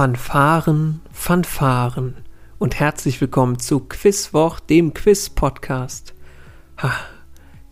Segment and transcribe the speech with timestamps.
[0.00, 2.14] Fanfaren, Fanfaren
[2.58, 6.14] und herzlich willkommen zu Quizwoch, dem Quiz-Podcast.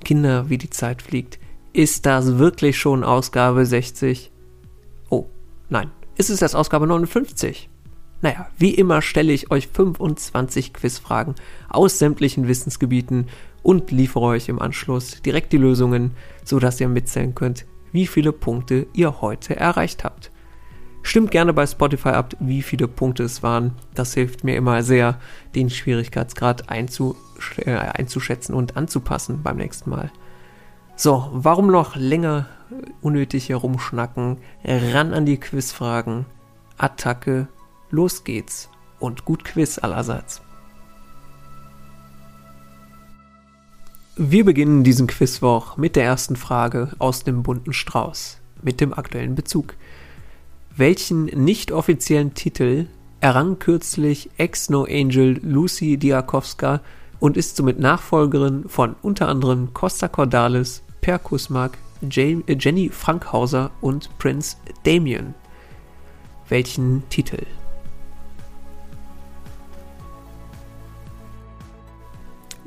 [0.04, 1.38] Kinder, wie die Zeit fliegt.
[1.72, 4.30] Ist das wirklich schon Ausgabe 60?
[5.08, 5.24] Oh,
[5.70, 7.70] nein, ist es erst Ausgabe 59?
[8.20, 11.34] Naja, wie immer stelle ich euch 25 Quizfragen
[11.70, 13.28] aus sämtlichen Wissensgebieten
[13.62, 16.10] und liefere euch im Anschluss direkt die Lösungen,
[16.44, 20.30] sodass ihr mitzählen könnt, wie viele Punkte ihr heute erreicht habt.
[21.02, 23.72] Stimmt gerne bei Spotify ab, wie viele Punkte es waren.
[23.94, 25.18] Das hilft mir immer sehr,
[25.54, 30.10] den Schwierigkeitsgrad einzusch äh, einzuschätzen und anzupassen beim nächsten Mal.
[30.96, 32.46] So, warum noch länger
[33.00, 34.38] unnötig herumschnacken?
[34.64, 36.26] Ran an die Quizfragen.
[36.76, 37.48] Attacke,
[37.90, 38.68] los geht's.
[38.98, 40.42] Und gut Quiz allerseits.
[44.16, 49.36] Wir beginnen diesen Quizwoch mit der ersten Frage aus dem bunten Strauß, mit dem aktuellen
[49.36, 49.76] Bezug.
[50.78, 52.86] Welchen nicht offiziellen Titel
[53.20, 56.82] errang kürzlich Ex-No Angel Lucy Diakowska
[57.18, 64.16] und ist somit Nachfolgerin von unter anderem Costa Cordalis, Per Kusmak, äh, Jenny Frankhauser und
[64.18, 65.34] Prince Damien?
[66.48, 67.44] Welchen Titel?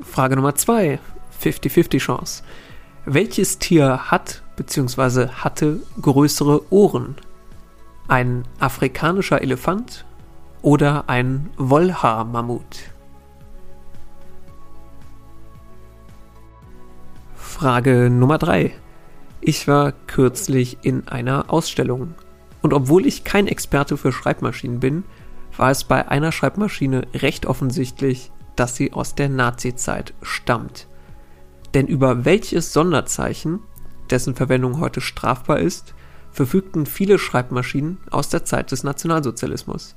[0.02, 0.98] Frage Nummer 2.
[1.42, 2.42] 50-50 Chance.
[3.06, 5.28] Welches Tier hat bzw.
[5.28, 7.16] hatte größere Ohren?
[8.12, 10.04] Ein afrikanischer Elefant
[10.60, 12.90] oder ein Wollhaarmammut?
[17.34, 18.74] Frage Nummer 3.
[19.40, 22.12] Ich war kürzlich in einer Ausstellung
[22.60, 25.04] und obwohl ich kein Experte für Schreibmaschinen bin,
[25.56, 30.86] war es bei einer Schreibmaschine recht offensichtlich, dass sie aus der Nazi-Zeit stammt.
[31.72, 33.60] Denn über welches Sonderzeichen,
[34.10, 35.94] dessen Verwendung heute strafbar ist,
[36.32, 39.94] verfügten viele Schreibmaschinen aus der Zeit des Nationalsozialismus.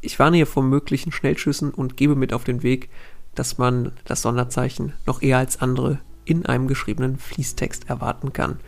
[0.00, 2.90] Ich warne hier vor möglichen Schnellschüssen und gebe mit auf den Weg,
[3.34, 8.60] dass man das Sonderzeichen noch eher als andere in einem geschriebenen Fließtext erwarten kann.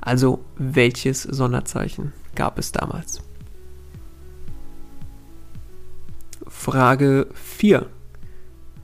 [0.00, 3.22] Also welches Sonderzeichen gab es damals?
[6.46, 7.86] Frage 4.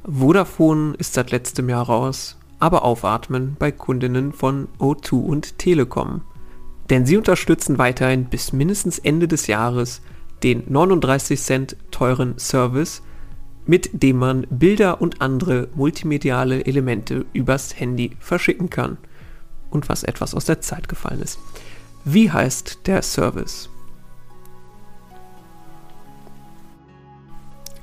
[0.04, 6.22] Vodafone ist seit letztem Jahr raus, aber aufatmen bei Kundinnen von O2 und Telekom
[6.90, 10.02] denn sie unterstützen weiterhin bis mindestens Ende des Jahres
[10.42, 13.02] den 39 Cent teuren Service,
[13.66, 18.98] mit dem man Bilder und andere multimediale Elemente übers Handy verschicken kann.
[19.70, 21.38] Und was etwas aus der Zeit gefallen ist.
[22.04, 23.68] Wie heißt der Service?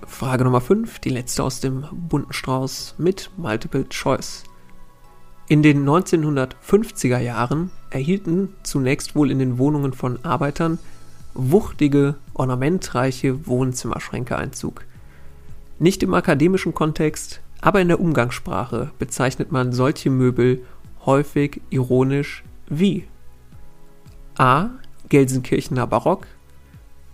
[0.07, 4.43] Frage Nummer 5, die letzte aus dem bunten Strauß mit Multiple Choice.
[5.49, 10.79] In den 1950er Jahren erhielten zunächst wohl in den Wohnungen von Arbeitern
[11.33, 14.85] wuchtige, ornamentreiche Wohnzimmerschränke Einzug.
[15.79, 20.65] Nicht im akademischen Kontext, aber in der Umgangssprache bezeichnet man solche Möbel
[21.05, 23.07] häufig ironisch wie
[24.37, 24.69] A.
[25.09, 26.27] Gelsenkirchener Barock,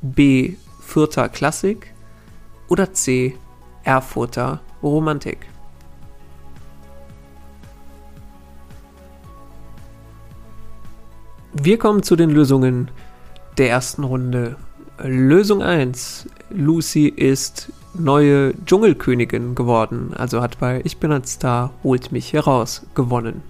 [0.02, 0.56] B.
[0.80, 1.94] Fürther Klassik
[2.68, 3.36] oder C.
[3.84, 5.49] Erfurter Romantik.
[11.54, 12.92] Wir kommen zu den Lösungen
[13.58, 14.56] der ersten Runde.
[15.02, 16.28] Lösung 1.
[16.52, 22.86] Lucy ist neue Dschungelkönigin geworden, also hat bei Ich bin ein Star, holt mich heraus
[22.94, 23.42] gewonnen.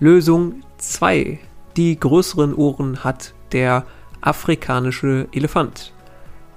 [0.00, 1.38] Lösung 2.
[1.78, 3.86] Die größeren Ohren hat der
[4.20, 5.94] afrikanische Elefant.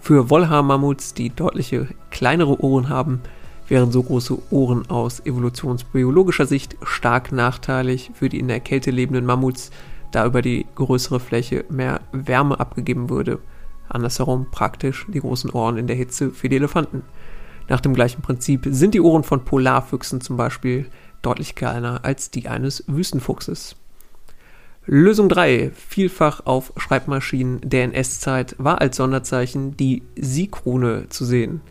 [0.01, 3.21] Für Wollhaarmammuts, die deutliche kleinere Ohren haben,
[3.69, 9.25] wären so große Ohren aus evolutionsbiologischer Sicht stark nachteilig für die in der Kälte lebenden
[9.25, 9.71] Mammuts,
[10.11, 13.39] da über die größere Fläche mehr Wärme abgegeben würde.
[13.89, 17.03] Andersherum praktisch die großen Ohren in der Hitze für die Elefanten.
[17.67, 20.87] Nach dem gleichen Prinzip sind die Ohren von Polarfüchsen zum Beispiel
[21.21, 23.75] deutlich kleiner als die eines Wüstenfuchses.
[24.85, 25.71] Lösung 3.
[25.75, 31.61] Vielfach auf Schreibmaschinen der NS-Zeit war als Sonderzeichen die Siegrune zu sehen.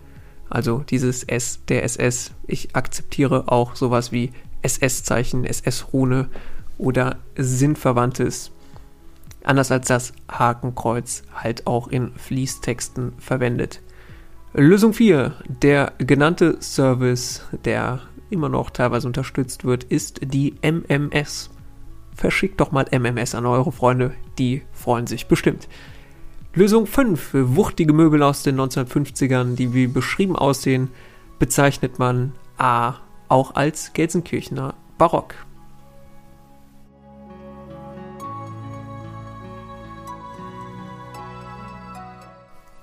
[0.48, 2.32] Also dieses S der SS.
[2.46, 4.30] Ich akzeptiere auch sowas wie
[4.62, 6.28] SS-Zeichen, SS-Rune
[6.80, 8.50] oder Sinnverwandtes.
[9.44, 13.80] Anders als das Hakenkreuz halt auch in Fließtexten verwendet.
[14.52, 15.34] Lösung 4.
[15.62, 18.00] Der genannte Service, der
[18.30, 21.50] immer noch teilweise unterstützt wird, ist die MMS.
[22.14, 25.68] Verschickt doch mal MMS an eure Freunde, die freuen sich bestimmt.
[26.52, 27.30] Lösung 5.
[27.32, 30.88] Wuchtige Möbel aus den 1950ern, die wie beschrieben aussehen,
[31.38, 32.94] bezeichnet man A
[33.28, 35.34] auch als Gelsenkirchener Barock.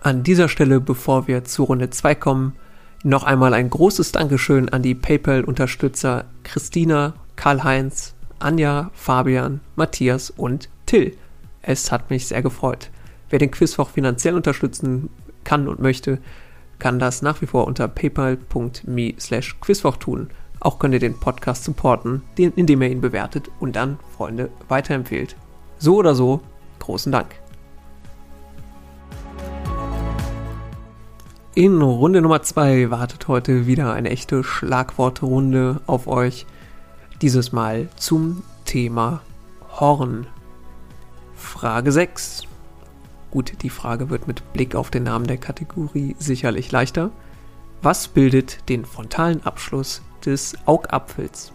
[0.01, 2.53] An dieser Stelle, bevor wir zu Runde 2 kommen,
[3.03, 11.15] noch einmal ein großes Dankeschön an die PayPal-Unterstützer Christina, Karl-Heinz, Anja, Fabian, Matthias und Till.
[11.61, 12.89] Es hat mich sehr gefreut.
[13.29, 15.09] Wer den Quizfach finanziell unterstützen
[15.44, 16.19] kann und möchte,
[16.79, 20.29] kann das nach wie vor unter paypal.me slash quizfach tun.
[20.59, 25.35] Auch könnt ihr den Podcast supporten, indem ihr ihn bewertet und an Freunde weiterempfehlt.
[25.77, 26.41] So oder so,
[26.79, 27.46] großen Dank.
[31.57, 36.45] In Runde Nummer 2 wartet heute wieder eine echte Schlagwortrunde auf euch.
[37.24, 39.21] Dieses Mal zum Thema
[39.68, 40.27] Horn.
[41.36, 42.44] Frage 6.
[43.31, 47.09] Gut, die Frage wird mit Blick auf den Namen der Kategorie sicherlich leichter.
[47.81, 51.51] Was bildet den frontalen Abschluss des Augapfels?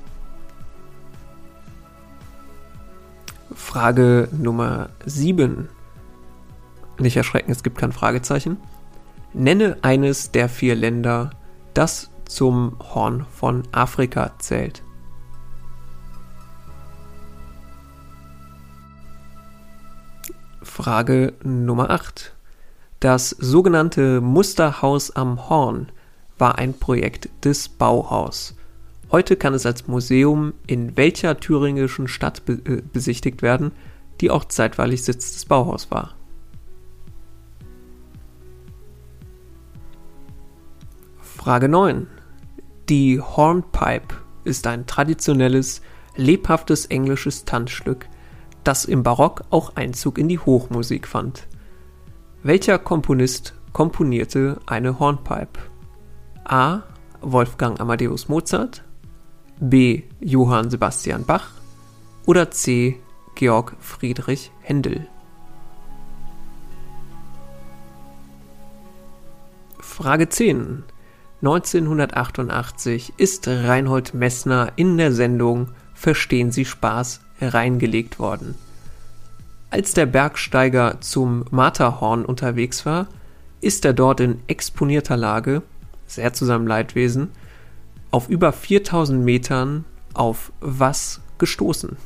[3.54, 5.69] Frage Nummer 7.
[6.99, 8.56] Nicht erschrecken, es gibt kein Fragezeichen.
[9.34, 11.31] Nenne eines der vier Länder,
[11.73, 14.82] das zum Horn von Afrika zählt.
[20.62, 22.34] Frage Nummer 8.
[23.00, 25.90] Das sogenannte Musterhaus am Horn
[26.38, 28.55] war ein Projekt des Bauhaus.
[29.11, 33.73] Heute kann es als Museum in welcher thüringischen Stadt be äh, besichtigt werden,
[34.20, 36.14] die auch zeitweilig Sitz des Bauhaus war.
[41.42, 42.06] Frage 9.
[42.88, 45.82] Die Hornpipe ist ein traditionelles,
[46.14, 48.06] lebhaftes englisches Tanzstück,
[48.62, 51.48] das im Barock auch Einzug in die Hochmusik fand.
[52.44, 55.58] Welcher Komponist komponierte eine Hornpipe?
[56.44, 56.82] A.
[57.22, 58.84] Wolfgang Amadeus Mozart,
[59.58, 60.04] B.
[60.20, 61.50] Johann Sebastian Bach
[62.24, 63.00] oder C.
[63.34, 65.08] Georg Friedrich Händel?
[69.80, 70.84] Frage 10.
[71.42, 78.54] 1988 ist Reinhold Messner in der Sendung Verstehen Sie Spaß reingelegt worden.
[79.68, 83.08] Als der Bergsteiger zum Matterhorn unterwegs war,
[83.60, 85.62] ist er dort in exponierter Lage,
[86.06, 87.30] sehr zu seinem Leidwesen,
[88.12, 89.84] auf über 4000 Metern
[90.14, 91.96] auf was gestoßen?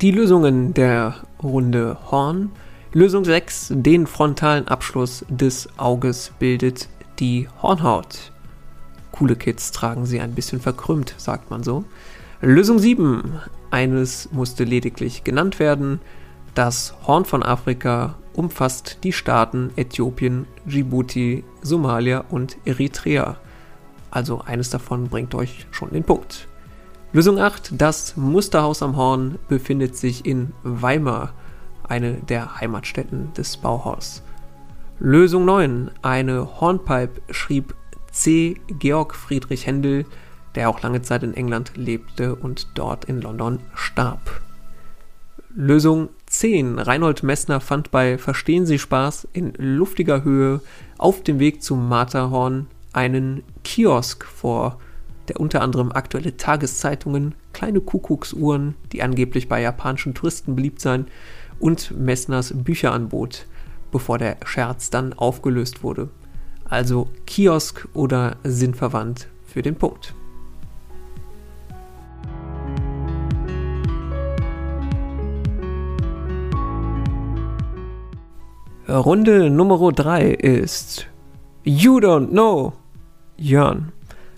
[0.00, 2.52] Die Lösungen der Runde Horn.
[2.94, 3.74] Lösung 6.
[3.76, 6.88] Den frontalen Abschluss des Auges bildet
[7.18, 8.32] die Hornhaut.
[9.12, 11.84] Coole Kids tragen sie ein bisschen verkrümmt, sagt man so.
[12.40, 13.40] Lösung 7.
[13.70, 16.00] Eines musste lediglich genannt werden.
[16.54, 23.36] Das Horn von Afrika umfasst die Staaten Äthiopien, Djibouti, Somalia und Eritrea.
[24.10, 26.48] Also eines davon bringt euch schon den Punkt.
[27.12, 27.72] Lösung 8.
[27.72, 31.32] Das Musterhaus am Horn befindet sich in Weimar,
[31.88, 34.22] eine der Heimatstätten des Bauhaus.
[35.00, 35.90] Lösung 9.
[36.02, 37.74] Eine Hornpipe schrieb
[38.12, 38.60] C.
[38.68, 40.06] Georg Friedrich Händel,
[40.54, 44.40] der auch lange Zeit in England lebte und dort in London starb.
[45.52, 46.78] Lösung 10.
[46.78, 50.60] Reinhold Messner fand bei Verstehen Sie Spaß in luftiger Höhe
[50.96, 54.78] auf dem Weg zum Matterhorn einen Kiosk vor,
[55.28, 61.06] der unter anderem aktuelle Tageszeitungen, kleine Kuckucksuhren, die angeblich bei japanischen Touristen beliebt seien,
[61.58, 63.46] und Messners Bücher anbot,
[63.92, 66.08] bevor der Scherz dann aufgelöst wurde.
[66.64, 70.14] Also Kiosk oder sinnverwandt für den Punkt.
[78.88, 81.06] Runde Nummer 3 ist
[81.62, 82.72] You Don't Know,
[83.36, 83.92] Jörn.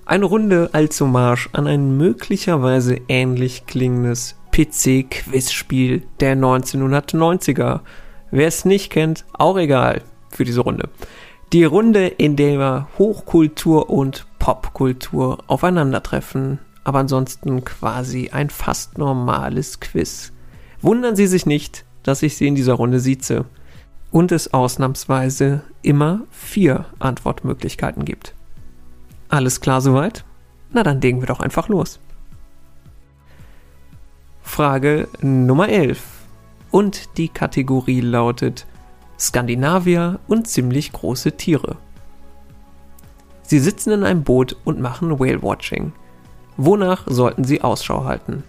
[0.04, 7.80] Eine Runde als Hommage an ein möglicherweise ähnlich klingendes PC-Quizspiel der 1990er.
[8.32, 10.88] Wer es nicht kennt, auch egal für diese Runde.
[11.52, 20.32] Die Runde, in der Hochkultur und Popkultur aufeinandertreffen, aber ansonsten quasi ein fast normales Quiz.
[20.80, 23.44] Wundern Sie sich nicht, dass ich Sie in dieser Runde sieze
[24.10, 28.34] und es ausnahmsweise immer vier Antwortmöglichkeiten gibt.
[29.32, 30.26] Alles klar soweit?
[30.72, 31.98] Na dann legen wir doch einfach los.
[34.42, 36.02] Frage Nummer 11.
[36.70, 38.66] Und die Kategorie lautet
[39.18, 41.76] Skandinavier und ziemlich große Tiere.
[43.40, 45.94] Sie sitzen in einem Boot und machen Whale-Watching.
[46.58, 48.44] Wonach sollten Sie Ausschau halten?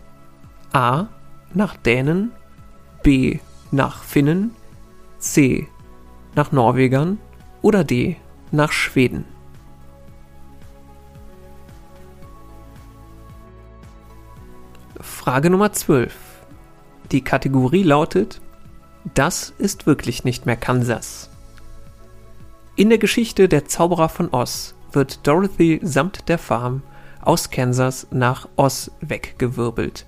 [0.74, 1.06] A.
[1.54, 2.34] Nach Dänen.
[3.04, 3.40] B.
[3.72, 4.52] Nach Finnen.
[5.18, 5.70] C.
[6.36, 7.20] Nach Norwegern.
[7.62, 8.18] Oder D.
[8.52, 9.24] Nach Schweden.
[15.24, 16.14] Frage Nummer 12.
[17.14, 18.42] Die Kategorie lautet,
[19.14, 21.30] das ist wirklich nicht mehr Kansas.
[22.76, 26.82] In der Geschichte der Zauberer von Oz wird Dorothy samt der Farm
[27.22, 30.06] aus Kansas nach Oz weggewirbelt.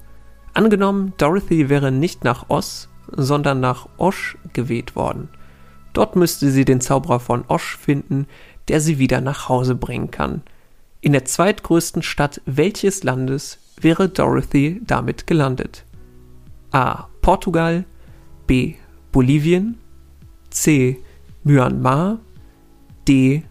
[0.53, 5.29] Angenommen, Dorothy wäre nicht nach Oz, sondern nach Osh geweht worden.
[5.93, 8.27] Dort müsste sie den Zauberer von Osh finden,
[8.67, 10.41] der sie wieder nach Hause bringen kann.
[10.99, 15.85] In der zweitgrößten Stadt welches Landes wäre Dorothy damit gelandet?
[16.71, 17.07] A.
[17.21, 17.85] Portugal,
[18.47, 18.75] B.
[19.11, 19.77] Bolivien,
[20.49, 20.99] C.
[21.43, 22.19] Myanmar,
[23.07, 23.43] D.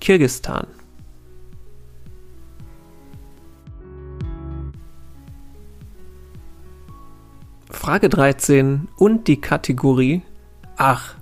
[0.00, 0.66] Kirgistan.
[7.70, 10.22] Frage 13 und die Kategorie
[10.76, 11.14] Ach,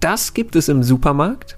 [0.00, 1.56] das gibt es im Supermarkt?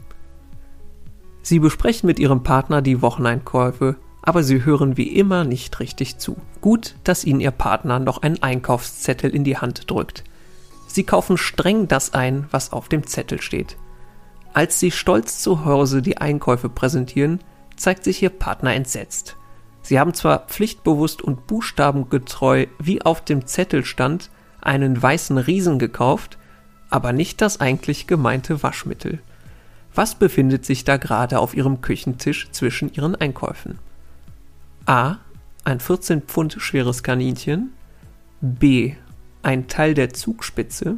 [1.41, 3.97] Sie besprechen mit ihrem Partner die Wocheneinkäufe,
[4.29, 6.37] aber sie hören wie immer nicht richtig zu.
[6.61, 10.23] Gut, dass ihnen ihr Partner noch einen Einkaufszettel in die Hand drückt.
[10.87, 13.79] Sie kaufen streng das ein, was auf dem Zettel steht.
[14.53, 17.41] Als sie stolz zu Hause die Einkäufe präsentieren,
[17.75, 19.37] zeigt sich ihr Partner entsetzt.
[19.81, 24.29] Sie haben zwar pflichtbewusst und buchstabengetreu, wie auf dem Zettel stand,
[24.61, 26.37] einen weißen Riesen gekauft,
[26.91, 29.21] aber nicht das eigentlich gemeinte Waschmittel.
[29.95, 33.79] Was befindet sich da gerade auf ihrem Küchentisch zwischen ihren Einkäufen?
[34.89, 35.19] A.
[35.65, 37.75] Ein 14 Pfund schweres Kaninchen.
[38.41, 38.95] B.
[39.43, 40.97] Ein Teil der Zugspitze.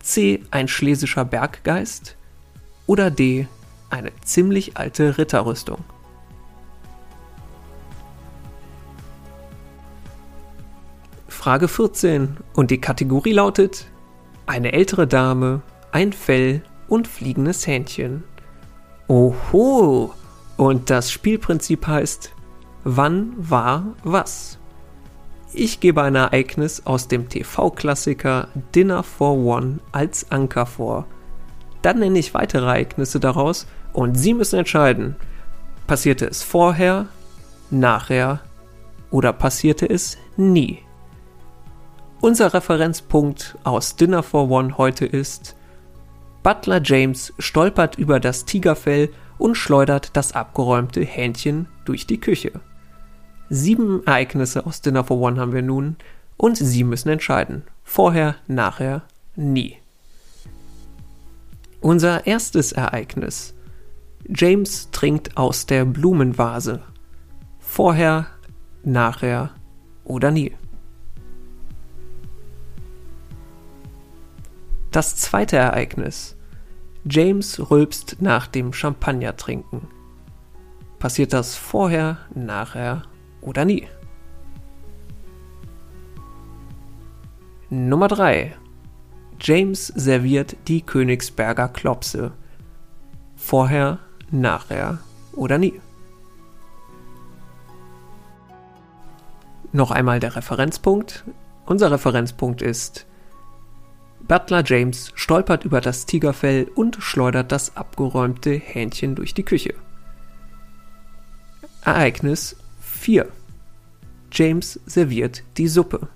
[0.00, 0.42] C.
[0.50, 2.16] Ein schlesischer Berggeist.
[2.86, 3.46] Oder D.
[3.88, 5.84] Eine ziemlich alte Ritterrüstung.
[11.28, 13.86] Frage 14 und die Kategorie lautet
[14.46, 15.62] eine ältere Dame,
[15.92, 18.24] ein Fell und fliegendes Hähnchen.
[19.06, 20.14] Oho!
[20.56, 22.32] Und das Spielprinzip heißt
[22.84, 24.58] Wann war was?
[25.52, 31.06] Ich gebe ein Ereignis aus dem TV-Klassiker Dinner for One als Anker vor.
[31.82, 35.16] Dann nenne ich weitere Ereignisse daraus und Sie müssen entscheiden,
[35.86, 37.06] passierte es vorher,
[37.70, 38.40] nachher
[39.10, 40.80] oder passierte es nie?
[42.20, 45.56] Unser Referenzpunkt aus Dinner for One heute ist
[46.42, 52.52] Butler James stolpert über das Tigerfell und schleudert das abgeräumte Hähnchen durch die Küche.
[53.48, 55.96] Sieben Ereignisse aus Dinner for One haben wir nun
[56.36, 57.62] und Sie müssen entscheiden.
[57.82, 59.02] Vorher, nachher,
[59.36, 59.78] nie.
[61.80, 63.54] Unser erstes Ereignis.
[64.28, 66.82] James trinkt aus der Blumenvase.
[67.58, 68.26] Vorher,
[68.82, 69.50] nachher
[70.04, 70.54] oder nie.
[74.90, 76.37] Das zweite Ereignis.
[77.04, 79.88] James rülpst nach dem Champagner-Trinken.
[80.98, 83.02] Passiert das vorher, nachher
[83.40, 83.86] oder nie?
[87.70, 88.56] Nummer 3.
[89.40, 92.32] James serviert die Königsberger Klopse.
[93.36, 94.00] Vorher,
[94.30, 94.98] nachher
[95.32, 95.80] oder nie?
[99.72, 101.24] Noch einmal der Referenzpunkt.
[101.66, 103.06] Unser Referenzpunkt ist
[104.26, 109.74] Butler James stolpert über das Tigerfell und schleudert das abgeräumte Hähnchen durch die Küche.
[111.84, 113.28] Ereignis 4.
[114.32, 116.08] James serviert die Suppe.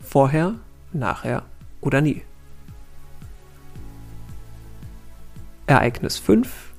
[0.00, 0.54] Vorher,
[0.92, 1.42] nachher
[1.80, 2.22] oder nie.
[5.66, 6.72] Ereignis 5.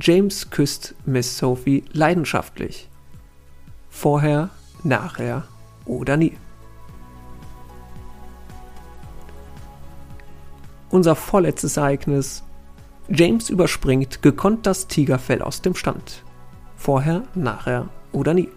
[0.00, 2.88] James küsst Miss Sophie leidenschaftlich.
[3.88, 4.50] Vorher,
[4.82, 5.44] nachher
[5.84, 6.36] oder nie.
[10.90, 12.44] Unser vorletztes Ereignis.
[13.08, 16.24] James überspringt gekonnt das Tigerfell aus dem Stand.
[16.76, 18.48] Vorher, nachher oder nie.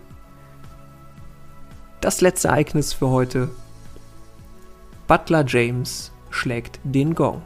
[2.01, 3.49] Das letzte Ereignis für heute.
[5.07, 7.41] Butler James schlägt den Gong.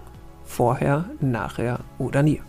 [0.46, 2.41] Vorher, nachher oder nie.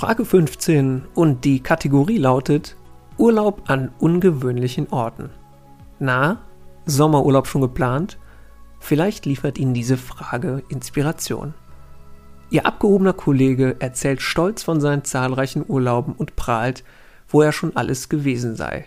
[0.00, 2.74] Frage 15 und die Kategorie lautet
[3.18, 5.28] Urlaub an ungewöhnlichen Orten.
[5.98, 6.38] Na,
[6.86, 8.16] Sommerurlaub schon geplant?
[8.78, 11.52] Vielleicht liefert Ihnen diese Frage Inspiration.
[12.48, 16.82] Ihr abgehobener Kollege erzählt stolz von seinen zahlreichen Urlauben und prahlt,
[17.28, 18.86] wo er schon alles gewesen sei.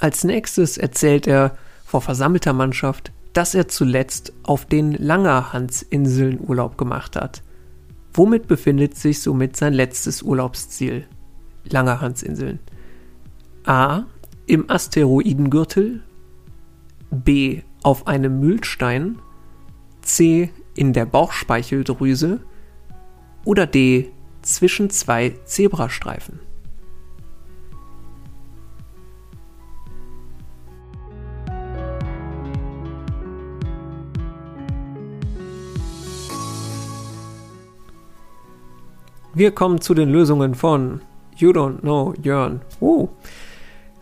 [0.00, 7.14] Als nächstes erzählt er vor versammelter Mannschaft, dass er zuletzt auf den Langerhansinseln Urlaub gemacht
[7.14, 7.44] hat.
[8.12, 11.06] Womit befindet sich somit sein letztes Urlaubsziel?
[11.64, 12.58] Langerhansinseln.
[13.64, 14.04] A.
[14.46, 16.02] Im Asteroidengürtel.
[17.10, 17.62] B.
[17.82, 19.18] Auf einem Mühlstein.
[20.02, 20.50] C.
[20.74, 22.40] in der Bauchspeicheldrüse
[23.44, 24.10] oder D
[24.42, 26.40] zwischen zwei Zebrastreifen?
[39.32, 41.02] Wir kommen zu den Lösungen von
[41.36, 42.62] You Don't Know Jörn.
[42.80, 43.08] Uh.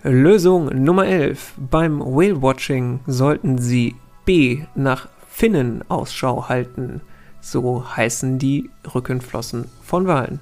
[0.03, 1.53] Lösung Nummer 11.
[1.71, 3.95] Beim Whale-Watching sollten Sie
[4.25, 7.03] B nach Finnen Ausschau halten.
[7.43, 10.41] So heißen die Rückenflossen von Walen.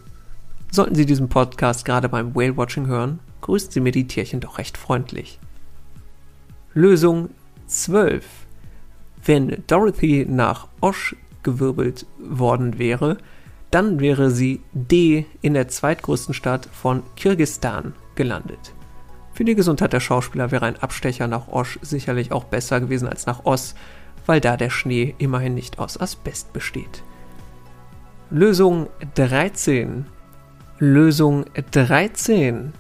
[0.71, 4.79] Sollten Sie diesen Podcast gerade beim Whale-Watching hören, grüßt Sie mir die Tierchen doch recht
[4.79, 5.41] freundlich.
[6.75, 7.31] Lösung
[7.67, 8.25] 12.
[9.25, 13.19] Wenn Dorothy nach Osh gewirbelt worden wäre,
[13.71, 18.73] dann wäre sie D in der zweitgrößten Stadt von Kirgistan gelandet.
[19.33, 23.27] Für die Gesundheit der Schauspieler wäre ein Abstecher nach Osch sicherlich auch besser gewesen als
[23.27, 23.75] nach Oss,
[24.25, 27.03] weil da der Schnee immerhin nicht aus Asbest besteht.
[28.31, 30.07] Lösung 13.
[30.79, 32.73] Lösung 13.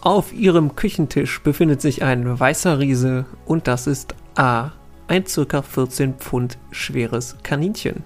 [0.00, 4.72] Auf ihrem Küchentisch befindet sich ein weißer Riese und das ist A.
[5.06, 5.62] Ein ca.
[5.62, 8.02] 14 Pfund schweres Kaninchen.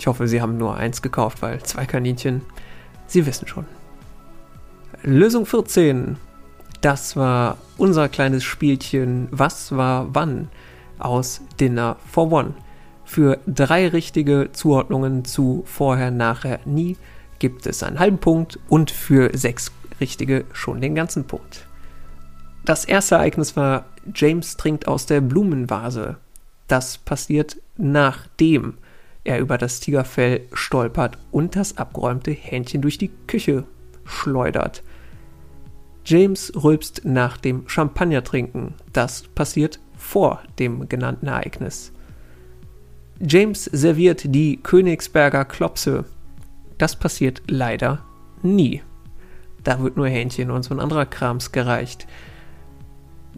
[0.00, 2.40] Ich hoffe, Sie haben nur eins gekauft, weil zwei Kaninchen,
[3.06, 3.66] Sie wissen schon.
[5.02, 6.16] Lösung 14.
[6.80, 10.48] Das war unser kleines Spielchen Was war wann
[10.98, 12.54] aus Dinner for One.
[13.04, 16.96] Für drei richtige Zuordnungen zu vorher, nachher, nie
[17.38, 21.66] gibt es einen halben Punkt und für sechs richtige schon den ganzen Punkt.
[22.64, 26.16] Das erste Ereignis war, James trinkt aus der Blumenvase.
[26.68, 28.78] Das passiert nachdem
[29.24, 33.64] er über das Tigerfell stolpert und das abgeräumte Hähnchen durch die Küche
[34.04, 34.82] schleudert.
[36.04, 38.74] James rülpst nach dem Champagnertrinken.
[38.92, 41.92] Das passiert vor dem genannten Ereignis.
[43.20, 46.06] James serviert die Königsberger Klopse.
[46.78, 48.02] Das passiert leider
[48.42, 48.82] nie.
[49.62, 52.06] Da wird nur Hähnchen und so ein anderer Krams gereicht.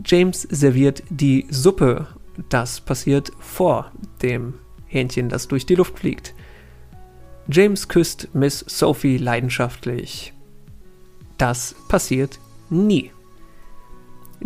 [0.04, 2.06] James serviert die Suppe.
[2.48, 3.90] Das passiert vor
[4.22, 4.54] dem
[4.92, 6.34] Hähnchen, das durch die Luft fliegt.
[7.48, 10.32] James küsst Miss Sophie leidenschaftlich.
[11.38, 12.38] Das passiert
[12.70, 13.10] nie.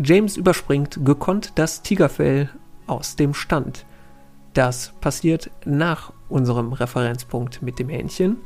[0.02, 2.48] James überspringt gekonnt das Tigerfell
[2.86, 3.84] aus dem Stand.
[4.54, 8.38] Das passiert nach unserem Referenzpunkt mit dem Hähnchen.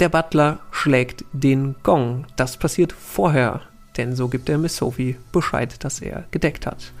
[0.00, 2.26] Der Butler schlägt den Gong.
[2.36, 3.60] Das passiert vorher,
[3.96, 6.92] denn so gibt er Miss Sophie Bescheid, dass er gedeckt hat.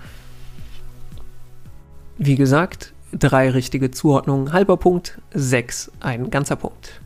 [2.18, 7.00] Wie gesagt, drei richtige Zuordnungen, halber Punkt, sechs, ein ganzer Punkt.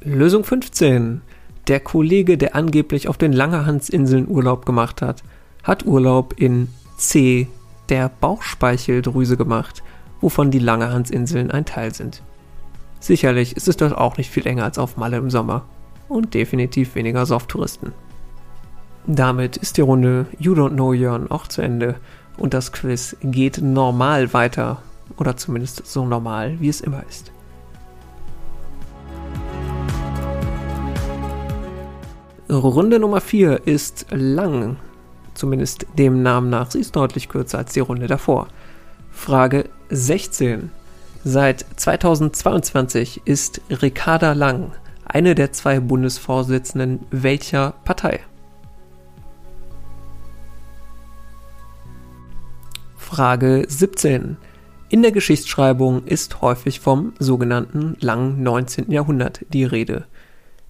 [0.00, 1.22] Lösung 15.
[1.68, 5.22] Der Kollege, der angeblich auf den Langerhansinseln Urlaub gemacht hat,
[5.62, 7.48] hat Urlaub in C,
[7.88, 9.82] der Bauchspeicheldrüse gemacht,
[10.20, 12.22] wovon die Langerhansinseln ein Teil sind.
[13.00, 15.64] Sicherlich ist es dort auch nicht viel enger als auf Malle im Sommer
[16.08, 17.92] und definitiv weniger Soft-Touristen.
[19.06, 21.96] Damit ist die Runde You Don't Know Jörn auch zu Ende
[22.38, 24.82] und das Quiz geht normal weiter
[25.16, 27.32] oder zumindest so normal, wie es immer ist.
[32.50, 34.76] Runde Nummer 4 ist lang,
[35.34, 36.70] zumindest dem Namen nach.
[36.70, 38.48] Sie ist deutlich kürzer als die Runde davor.
[39.10, 40.70] Frage 16.
[41.24, 44.72] Seit 2022 ist Ricarda Lang
[45.14, 48.20] eine der zwei Bundesvorsitzenden welcher Partei?
[52.96, 54.36] Frage 17.
[54.94, 58.92] In der Geschichtsschreibung ist häufig vom sogenannten langen 19.
[58.92, 60.06] Jahrhundert die Rede.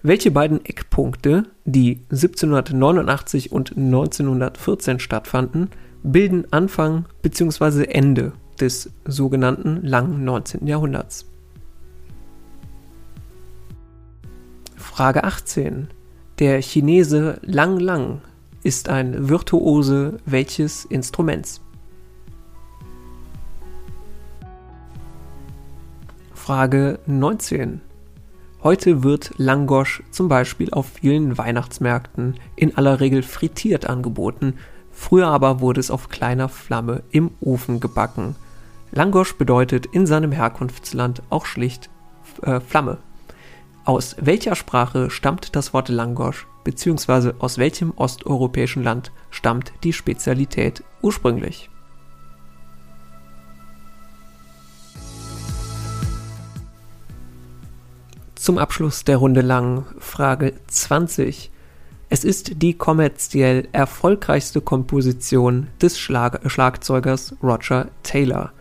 [0.01, 5.69] Welche beiden Eckpunkte, die 1789 und 1914 stattfanden,
[6.01, 7.83] bilden Anfang bzw.
[7.83, 10.65] Ende des sogenannten langen 19.
[10.65, 11.27] Jahrhunderts?
[14.75, 15.89] Frage 18.
[16.39, 18.21] Der Chinese Lang Lang
[18.63, 21.61] ist ein Virtuose welches Instruments?
[26.45, 27.81] Frage 19.
[28.61, 34.53] Heute wird Langosch zum Beispiel auf vielen Weihnachtsmärkten in aller Regel frittiert angeboten,
[34.91, 38.35] früher aber wurde es auf kleiner Flamme im Ofen gebacken.
[38.91, 41.89] Langosch bedeutet in seinem Herkunftsland auch schlicht
[42.43, 42.99] äh, Flamme.
[43.83, 50.83] Aus welcher Sprache stammt das Wort Langosch, beziehungsweise aus welchem osteuropäischen Land stammt die Spezialität
[51.01, 51.71] ursprünglich?
[58.45, 61.49] Zum Abschluss der Runde lang Frage 20.
[62.09, 68.51] Es ist die kommerziell erfolgreichste Komposition des Schlag Schlagzeugers Roger Taylor.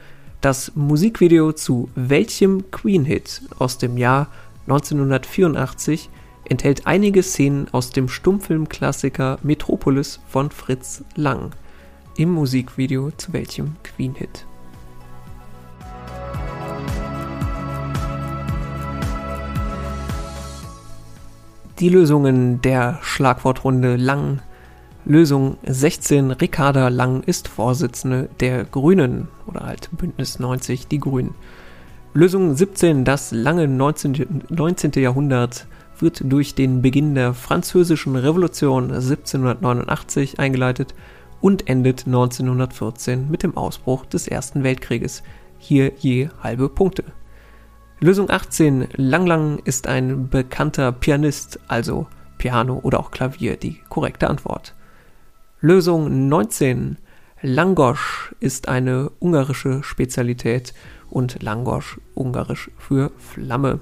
[0.40, 4.28] Das Musikvideo zu welchem Queen-Hit aus dem Jahr
[4.68, 6.08] 1984
[6.48, 11.50] enthält einige Szenen aus dem Stummfilmklassiker Metropolis von Fritz Lang.
[12.16, 14.46] Im Musikvideo zu welchem Queen-Hit?
[21.80, 24.40] Die Lösungen der Schlagwortrunde Lang.
[25.04, 26.30] Lösung 16.
[26.30, 31.34] Ricarda Lang ist Vorsitzende der Grünen oder halt Bündnis 90 Die Grünen.
[32.12, 33.04] Lösung 17.
[33.04, 34.44] Das lange 19.
[34.50, 34.92] 19.
[35.02, 35.66] Jahrhundert
[35.98, 40.94] wird durch den Beginn der Französischen Revolution 1789 eingeleitet
[41.40, 45.24] und endet 1914 mit dem Ausbruch des Ersten Weltkrieges.
[45.58, 47.02] Hier je halbe Punkte.
[48.04, 48.88] Lösung 18.
[48.96, 54.74] Lang Lang ist ein bekannter Pianist, also Piano oder auch Klavier, die korrekte Antwort.
[55.62, 56.98] Lösung 19.
[57.40, 60.74] Langosch ist eine ungarische Spezialität
[61.08, 63.80] und Langosch ungarisch für Flamme.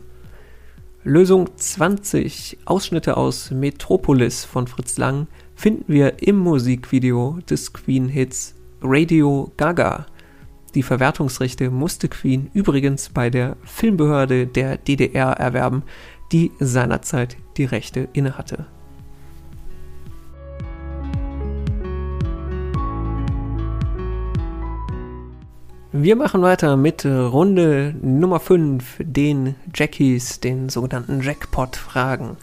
[1.03, 2.59] Lösung 20.
[2.65, 10.07] Ausschnitte aus Metropolis von Fritz Lang finden wir im Musikvideo des Queen-Hits Radio Gaga.
[10.75, 15.83] Die Verwertungsrechte musste Queen übrigens bei der Filmbehörde der DDR erwerben,
[16.33, 18.67] die seinerzeit die Rechte innehatte.
[25.95, 32.39] Wir machen weiter mit Runde Nummer 5, den Jackies, den sogenannten Jackpot-Fragen.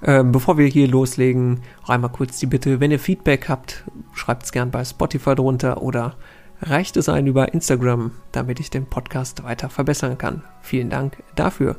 [0.00, 3.84] Äh, bevor wir hier loslegen, einmal kurz die Bitte, wenn ihr Feedback habt,
[4.14, 6.16] schreibt es gern bei Spotify drunter oder
[6.62, 10.42] reicht es ein über Instagram, damit ich den Podcast weiter verbessern kann.
[10.62, 11.76] Vielen Dank dafür.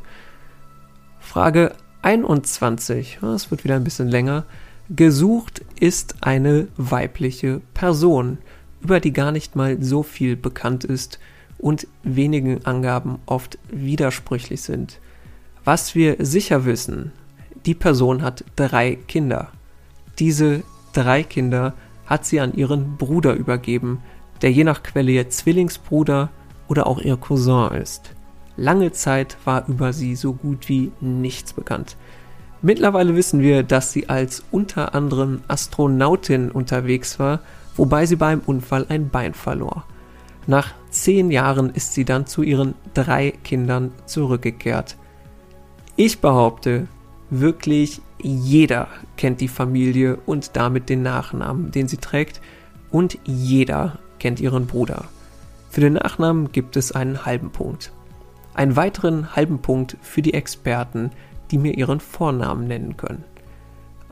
[1.19, 4.45] Frage 21, es wird wieder ein bisschen länger.
[4.89, 8.37] Gesucht ist eine weibliche Person
[8.81, 11.19] über die gar nicht mal so viel bekannt ist
[11.57, 14.99] und wenigen Angaben oft widersprüchlich sind.
[15.63, 17.13] Was wir sicher wissen,
[17.65, 19.47] die Person hat drei Kinder.
[20.19, 21.73] Diese drei Kinder
[22.05, 23.99] hat sie an ihren Bruder übergeben,
[24.43, 26.29] der je nach Quelle ihr Zwillingsbruder
[26.67, 28.11] oder auch ihr Cousin ist.
[28.55, 31.97] Lange Zeit war über sie so gut wie nichts bekannt.
[32.61, 37.39] Mittlerweile wissen wir, dass sie als unter anderem Astronautin unterwegs war
[37.75, 39.85] wobei sie beim Unfall ein Bein verlor.
[40.45, 44.97] Nach zehn Jahren ist sie dann zu ihren drei Kindern zurückgekehrt.
[45.95, 46.87] Ich behaupte,
[47.29, 52.41] wirklich jeder kennt die Familie und damit den Nachnamen, den sie trägt,
[52.91, 55.03] und jeder kennt ihren Bruder.
[55.69, 57.91] Für den Nachnamen gibt es einen halben Punkt.
[58.53, 61.11] Einen weiteren halben Punkt für die Experten,
[61.51, 63.25] die mir ihren Vornamen nennen können.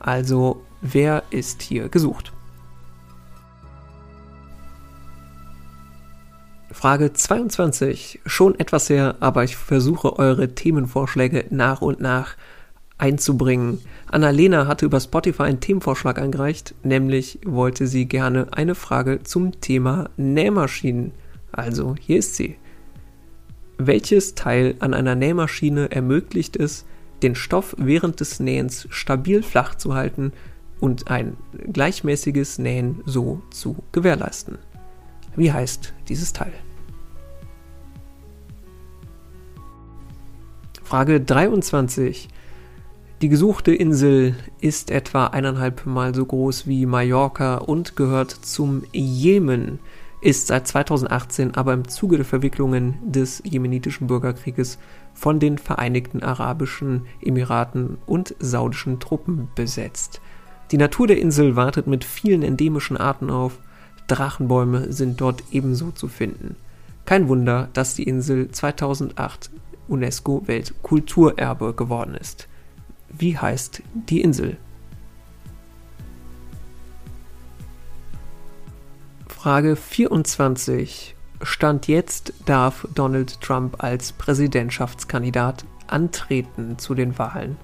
[0.02, 2.34] Also, wer ist hier gesucht?
[6.72, 8.20] Frage 22.
[8.26, 12.36] Schon etwas her, aber ich versuche eure Themenvorschläge nach und nach
[13.02, 13.80] einzubringen.
[14.06, 20.10] Annalena hatte über Spotify einen Themenvorschlag eingereicht, nämlich wollte sie gerne eine Frage zum Thema
[20.18, 21.12] Nähmaschinen.
[21.52, 22.58] Also, hier ist sie.
[23.78, 26.86] Welches Teil an einer Nähmaschine ermöglicht es,
[27.24, 30.32] den Stoff während des Nähens stabil flach zu halten
[30.80, 31.38] und ein
[31.74, 34.60] gleichmäßiges Nähen so zu gewährleisten?
[35.36, 36.54] Wie heißt dieses Teil?
[40.84, 42.30] Frage 23.
[43.22, 49.78] Die gesuchte Insel ist etwa eineinhalb Mal so groß wie Mallorca und gehört zum Jemen,
[50.22, 54.80] ist seit 2018 aber im Zuge der Verwicklungen des jemenitischen Bürgerkrieges
[55.14, 60.20] von den Vereinigten Arabischen Emiraten und saudischen Truppen besetzt.
[60.72, 63.60] Die Natur der Insel wartet mit vielen endemischen Arten auf,
[64.08, 66.56] Drachenbäume sind dort ebenso zu finden.
[67.06, 69.52] Kein Wunder, dass die Insel 2008
[69.88, 72.48] UNESCO Weltkulturerbe geworden ist.
[73.22, 74.58] Wie heißt die Insel?
[79.28, 81.16] Frage 24.
[81.44, 87.58] Stand jetzt darf Donald Trump als Präsidentschaftskandidat antreten zu den Wahlen.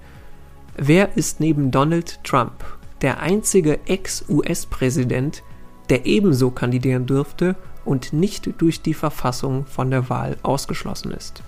[0.76, 2.64] Wer ist neben Donald Trump
[3.02, 5.42] der einzige Ex-US-Präsident,
[5.90, 11.42] der ebenso kandidieren dürfte und nicht durch die Verfassung von der Wahl ausgeschlossen ist.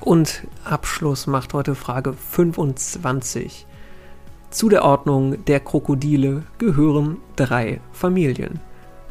[0.00, 3.66] Und Abschluss macht heute Frage 25.
[4.50, 8.60] Zu der Ordnung der Krokodile gehören drei Familien.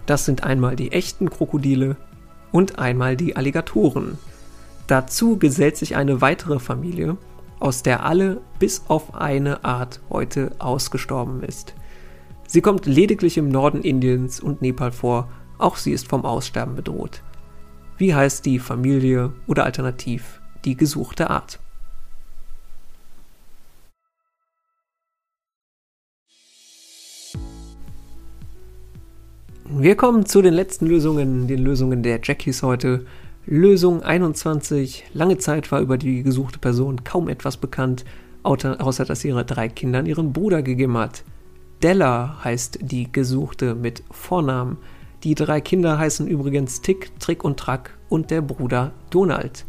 [0.05, 1.97] Das sind einmal die echten Krokodile
[2.51, 4.17] und einmal die Alligatoren.
[4.87, 7.17] Dazu gesellt sich eine weitere Familie,
[7.59, 11.73] aus der alle bis auf eine Art heute ausgestorben ist.
[12.47, 17.21] Sie kommt lediglich im Norden Indiens und Nepal vor, auch sie ist vom Aussterben bedroht.
[17.97, 21.59] Wie heißt die Familie oder alternativ die gesuchte Art?
[29.69, 33.05] Wir kommen zu den letzten Lösungen, den Lösungen der Jackies heute.
[33.45, 35.03] Lösung 21.
[35.13, 38.05] Lange Zeit war über die gesuchte Person kaum etwas bekannt,
[38.43, 41.23] außer dass ihre drei Kindern ihren Bruder gegeben hat.
[41.83, 44.77] Della heißt die Gesuchte mit Vornamen.
[45.23, 49.65] Die drei Kinder heißen übrigens Tick, Trick und Track und der Bruder Donald.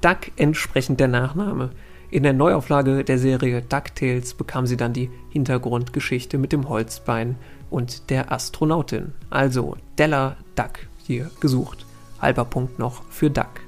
[0.00, 1.70] Duck entsprechend der Nachname.
[2.10, 7.36] In der Neuauflage der Serie DuckTales bekam sie dann die Hintergrundgeschichte mit dem Holzbein
[7.70, 9.12] und der Astronautin.
[9.30, 11.86] Also Della Duck hier gesucht.
[12.20, 13.60] Halber Punkt noch für Duck.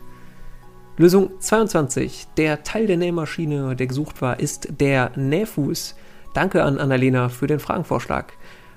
[0.97, 2.27] Lösung 22.
[2.37, 5.95] Der Teil der Nähmaschine, der gesucht war, ist der Nähfuß.
[6.35, 8.33] Danke an Annalena für den Fragenvorschlag.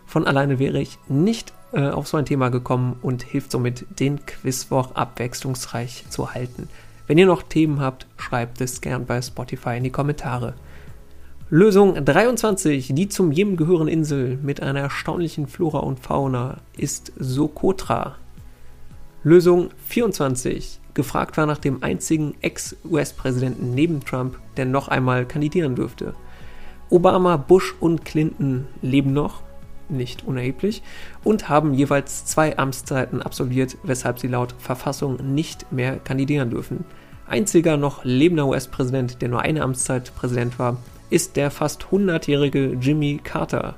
[0.06, 4.26] Von alleine wäre ich nicht äh, auf so ein Thema gekommen und hilft somit, den
[4.26, 6.70] Quizwoch abwechslungsreich zu halten.
[7.08, 10.56] Wenn ihr noch Themen habt, schreibt es gern bei Spotify in die Kommentare.
[11.52, 18.15] Lösung 23, die zum Jemen gehörende Insel mit einer erstaunlichen Flora und Fauna, ist Sokotra.
[19.24, 26.15] Lösung 24, gefragt war nach dem einzigen Ex-US-Präsidenten neben Trump, der noch einmal kandidieren dürfte.
[26.89, 29.44] Obama, Bush und Clinton leben noch,
[29.89, 30.84] nicht unerheblich,
[31.24, 36.86] und haben jeweils zwei Amtszeiten absolviert, weshalb sie laut Verfassung nicht mehr kandidieren dürfen.
[37.28, 40.78] Einziger noch lebender US-Präsident, der nur eine Amtszeit Präsident war,
[41.10, 43.76] ist der fast 100-jährige Jimmy Carter.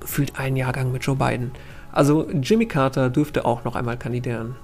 [0.00, 1.52] Gefühlt ein Jahrgang mit Joe Biden.
[1.92, 4.56] Also Jimmy Carter dürfte auch noch einmal kandidieren.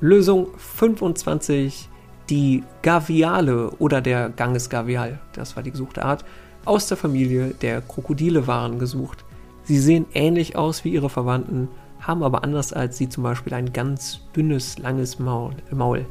[0.00, 1.88] Lösung 25.
[2.30, 6.24] Die Gaviale oder der Ganges Gavial, das war die gesuchte Art,
[6.64, 9.23] aus der Familie der Krokodile waren gesucht.
[9.64, 11.68] Sie sehen ähnlich aus wie ihre Verwandten,
[12.00, 15.54] haben aber anders als sie zum Beispiel ein ganz dünnes, langes Maul.
[15.70, 16.06] Maul.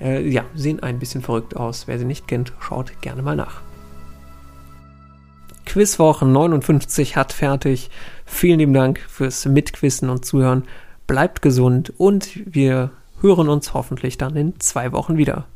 [0.00, 1.86] Äh, ja, sehen ein bisschen verrückt aus.
[1.86, 3.60] Wer sie nicht kennt, schaut gerne mal nach.
[5.66, 7.90] Quizwoche 59 hat fertig.
[8.24, 10.64] Vielen lieben Dank fürs Mitquissen und Zuhören.
[11.06, 15.46] Bleibt gesund und wir hören uns hoffentlich dann in zwei Wochen wieder.